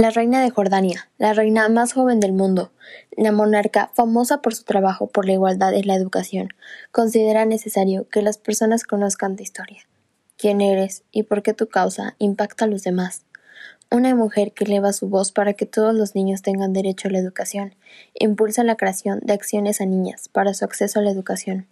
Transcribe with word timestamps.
La 0.00 0.08
reina 0.08 0.42
de 0.42 0.48
Jordania, 0.48 1.10
la 1.18 1.34
reina 1.34 1.68
más 1.68 1.92
joven 1.92 2.20
del 2.20 2.32
mundo, 2.32 2.72
la 3.18 3.32
monarca 3.32 3.90
famosa 3.92 4.40
por 4.40 4.54
su 4.54 4.64
trabajo 4.64 5.08
por 5.08 5.26
la 5.26 5.34
igualdad 5.34 5.72
y 5.72 5.82
la 5.82 5.94
educación, 5.94 6.48
considera 6.90 7.44
necesario 7.44 8.08
que 8.08 8.22
las 8.22 8.38
personas 8.38 8.84
conozcan 8.84 9.36
tu 9.36 9.42
historia, 9.42 9.82
quién 10.38 10.62
eres 10.62 11.02
y 11.12 11.24
por 11.24 11.42
qué 11.42 11.52
tu 11.52 11.68
causa 11.68 12.14
impacta 12.18 12.64
a 12.64 12.68
los 12.68 12.82
demás. 12.82 13.26
Una 13.90 14.14
mujer 14.14 14.52
que 14.52 14.64
eleva 14.64 14.94
su 14.94 15.06
voz 15.06 15.32
para 15.32 15.52
que 15.52 15.66
todos 15.66 15.94
los 15.94 16.14
niños 16.14 16.40
tengan 16.40 16.72
derecho 16.72 17.08
a 17.08 17.10
la 17.10 17.18
educación, 17.18 17.74
impulsa 18.14 18.64
la 18.64 18.78
creación 18.78 19.20
de 19.22 19.34
acciones 19.34 19.82
a 19.82 19.84
niñas 19.84 20.30
para 20.30 20.54
su 20.54 20.64
acceso 20.64 20.98
a 20.98 21.02
la 21.02 21.10
educación. 21.10 21.66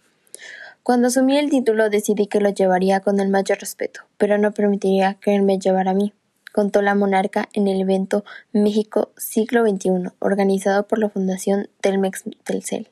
Cuando 0.83 1.07
asumí 1.07 1.35
el 1.39 1.49
título 1.49 1.89
decidí 1.89 2.27
que 2.27 2.41
lo 2.41 2.49
llevaría 2.51 2.99
con 2.99 3.19
el 3.19 3.29
mayor 3.29 3.57
respeto, 3.57 4.01
pero 4.19 4.37
no 4.37 4.53
permitiría 4.53 5.15
que 5.15 5.33
él 5.33 5.41
me 5.41 5.57
llevara 5.57 5.89
a 5.89 5.95
mí 5.95 6.13
contó 6.53 6.81
la 6.81 6.95
monarca 6.95 7.49
en 7.53 7.67
el 7.67 7.81
evento 7.81 8.23
México 8.51 9.11
Siglo 9.17 9.67
XXI, 9.67 10.11
organizado 10.19 10.87
por 10.87 10.99
la 10.99 11.09
Fundación 11.09 11.69
Telmex 11.81 12.23
Telcel. 12.43 12.89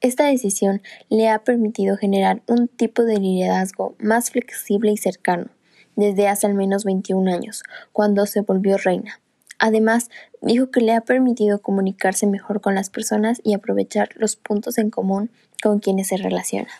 Esta 0.00 0.24
decisión 0.24 0.80
le 1.10 1.28
ha 1.28 1.44
permitido 1.44 1.96
generar 1.96 2.42
un 2.46 2.68
tipo 2.68 3.02
de 3.04 3.18
liderazgo 3.18 3.94
más 3.98 4.30
flexible 4.30 4.92
y 4.92 4.96
cercano, 4.96 5.48
desde 5.94 6.28
hace 6.28 6.46
al 6.46 6.54
menos 6.54 6.84
21 6.84 7.30
años, 7.30 7.62
cuando 7.92 8.24
se 8.24 8.40
volvió 8.40 8.78
reina. 8.78 9.20
Además, 9.58 10.08
dijo 10.40 10.70
que 10.70 10.80
le 10.80 10.94
ha 10.94 11.02
permitido 11.02 11.60
comunicarse 11.60 12.26
mejor 12.26 12.62
con 12.62 12.74
las 12.74 12.88
personas 12.88 13.42
y 13.44 13.52
aprovechar 13.52 14.08
los 14.16 14.36
puntos 14.36 14.78
en 14.78 14.88
común 14.88 15.30
con 15.62 15.80
quienes 15.80 16.08
se 16.08 16.16
relaciona. 16.16 16.70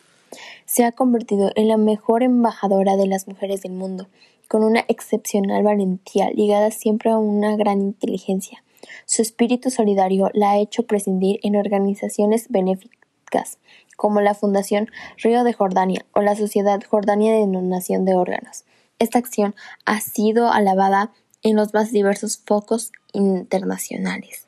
Se 0.70 0.84
ha 0.84 0.92
convertido 0.92 1.50
en 1.56 1.66
la 1.66 1.76
mejor 1.76 2.22
embajadora 2.22 2.96
de 2.96 3.08
las 3.08 3.26
mujeres 3.26 3.62
del 3.62 3.72
mundo 3.72 4.06
con 4.46 4.62
una 4.62 4.84
excepcional 4.86 5.64
valentía 5.64 6.30
ligada 6.30 6.70
siempre 6.70 7.10
a 7.10 7.18
una 7.18 7.56
gran 7.56 7.80
inteligencia. 7.80 8.62
Su 9.04 9.20
espíritu 9.20 9.70
solidario 9.70 10.30
la 10.32 10.52
ha 10.52 10.58
hecho 10.58 10.84
prescindir 10.84 11.40
en 11.42 11.56
organizaciones 11.56 12.46
benéficas 12.50 13.58
como 13.96 14.20
la 14.20 14.34
Fundación 14.34 14.88
Río 15.16 15.42
de 15.42 15.54
Jordania 15.54 16.06
o 16.12 16.22
la 16.22 16.36
Sociedad 16.36 16.80
Jordania 16.88 17.32
de 17.32 17.46
Donación 17.46 18.04
de 18.04 18.14
Órganos. 18.14 18.62
Esta 19.00 19.18
acción 19.18 19.56
ha 19.86 20.00
sido 20.00 20.52
alabada 20.52 21.10
en 21.42 21.56
los 21.56 21.74
más 21.74 21.90
diversos 21.90 22.40
focos 22.46 22.92
internacionales. 23.12 24.46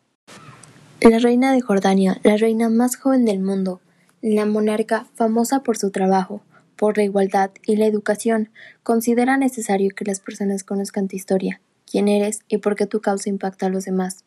La 1.00 1.18
reina 1.18 1.52
de 1.52 1.60
Jordania, 1.62 2.20
la 2.22 2.36
reina 2.36 2.68
más 2.68 2.94
joven 2.94 3.24
del 3.24 3.40
mundo, 3.40 3.80
la 4.22 4.46
monarca 4.46 5.06
famosa 5.14 5.64
por 5.64 5.76
su 5.76 5.90
trabajo, 5.90 6.42
por 6.76 6.96
la 6.96 7.02
igualdad 7.02 7.50
y 7.66 7.74
la 7.74 7.86
educación, 7.86 8.50
considera 8.84 9.36
necesario 9.36 9.90
que 9.96 10.04
las 10.04 10.20
personas 10.20 10.62
conozcan 10.62 11.08
tu 11.08 11.16
historia, 11.16 11.60
quién 11.90 12.06
eres 12.06 12.40
y 12.46 12.58
por 12.58 12.76
qué 12.76 12.86
tu 12.86 13.00
causa 13.00 13.28
impacta 13.28 13.66
a 13.66 13.68
los 13.68 13.84
demás. 13.84 14.24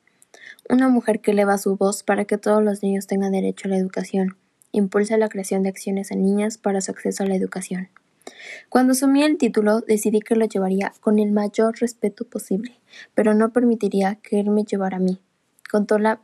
Una 0.69 0.89
mujer 0.89 1.21
que 1.21 1.31
eleva 1.31 1.57
su 1.57 1.77
voz 1.77 2.03
para 2.03 2.25
que 2.25 2.37
todos 2.37 2.61
los 2.61 2.83
niños 2.83 3.07
tengan 3.07 3.31
derecho 3.31 3.67
a 3.67 3.71
la 3.71 3.77
educación, 3.77 4.35
impulsa 4.73 5.17
la 5.17 5.29
creación 5.29 5.63
de 5.63 5.69
acciones 5.69 6.11
a 6.11 6.15
niñas 6.15 6.57
para 6.57 6.81
su 6.81 6.91
acceso 6.91 7.23
a 7.23 7.27
la 7.27 7.35
educación. 7.35 7.87
Cuando 8.67 8.91
asumí 8.91 9.23
el 9.23 9.37
título 9.37 9.79
decidí 9.79 10.19
que 10.19 10.35
lo 10.35 10.45
llevaría 10.45 10.91
con 10.99 11.19
el 11.19 11.31
mayor 11.31 11.79
respeto 11.79 12.25
posible, 12.25 12.79
pero 13.13 13.33
no 13.33 13.53
permitiría 13.53 14.15
que 14.15 14.41
él 14.41 14.49
me 14.49 14.65
llevara 14.65 14.97
a 14.97 14.99
mí, 14.99 15.21
contó 15.71 15.99
la 15.99 16.19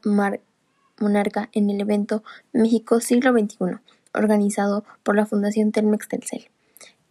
monarca 1.00 1.50
en 1.54 1.70
el 1.70 1.82
evento 1.82 2.24
México 2.54 3.00
Siglo 3.00 3.32
XXI, 3.32 3.80
organizado 4.14 4.84
por 5.04 5.16
la 5.16 5.26
Fundación 5.26 5.72
Telmex 5.72 6.08
Telcel. 6.08 6.50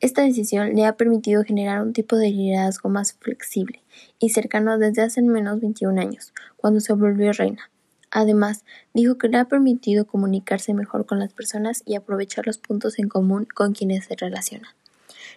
Esta 0.01 0.23
decisión 0.23 0.75
le 0.75 0.87
ha 0.87 0.97
permitido 0.97 1.45
generar 1.45 1.83
un 1.83 1.93
tipo 1.93 2.17
de 2.17 2.31
liderazgo 2.31 2.89
más 2.89 3.13
flexible 3.13 3.83
y 4.19 4.31
cercano 4.31 4.79
desde 4.79 5.03
hace 5.03 5.21
menos 5.21 5.61
21 5.61 6.01
años, 6.01 6.33
cuando 6.57 6.81
se 6.81 6.95
volvió 6.95 7.33
reina. 7.33 7.71
Además, 8.11 8.65
dijo 8.95 9.19
que 9.19 9.29
le 9.29 9.39
ha 9.39 9.45
permitido 9.45 10.07
comunicarse 10.07 10.75
mejor 10.75 11.07
con 11.07 11.19
las 11.19 11.33
personas 11.33 11.83
y 11.85 11.95
aprovechar 11.97 12.47
los 12.47 12.59
puntos 12.59 12.99
en 12.99 13.09
común 13.09 13.47
con 13.55 13.73
quienes 13.73 14.07
se 14.07 14.17
relaciona. 14.17 14.75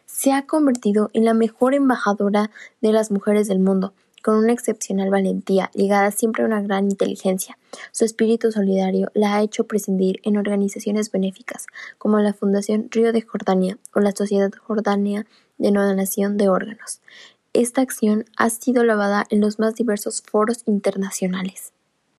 Se 0.05 0.31
ha 0.31 0.45
convertido 0.45 1.09
en 1.13 1.25
la 1.25 1.33
mejor 1.33 1.73
embajadora 1.73 2.49
de 2.81 2.93
las 2.93 3.11
mujeres 3.11 3.47
del 3.47 3.59
mundo, 3.59 3.93
con 4.23 4.37
una 4.37 4.53
excepcional 4.53 5.11
valentía, 5.11 5.69
ligada 5.75 6.09
siempre 6.09 6.43
a 6.43 6.47
una 6.47 6.61
gran 6.61 6.85
inteligencia. 6.85 7.57
Su 7.91 8.05
espíritu 8.05 8.51
solidario 8.51 9.11
la 9.13 9.35
ha 9.35 9.41
hecho 9.43 9.65
prescindir 9.65 10.19
en 10.23 10.37
organizaciones 10.37 11.11
benéficas, 11.11 11.67
como 11.99 12.19
la 12.19 12.33
Fundación 12.33 12.87
Río 12.89 13.11
de 13.11 13.21
Jordania 13.21 13.77
o 13.93 13.99
la 13.99 14.13
Sociedad 14.13 14.51
Jordania 14.51 15.27
de 15.57 15.71
Donación 15.71 16.37
de 16.37 16.49
Órganos. 16.49 17.01
Esta 17.51 17.81
acción 17.81 18.25
ha 18.37 18.49
sido 18.49 18.83
lavada 18.83 19.25
en 19.29 19.41
los 19.41 19.59
más 19.59 19.75
diversos 19.75 20.23
foros 20.23 20.63
internacionales. 20.65 21.73